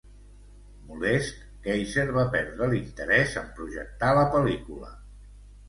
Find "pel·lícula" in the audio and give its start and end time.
4.35-4.93